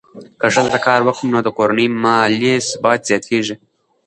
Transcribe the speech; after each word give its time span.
که 0.39 0.47
ښځه 0.55 0.79
کار 0.85 1.01
وکړي، 1.03 1.27
نو 1.33 1.39
د 1.45 1.49
کورنۍ 1.57 1.87
مالي 2.03 2.55
ثبات 2.69 2.99
زیاتېږي. 3.09 3.55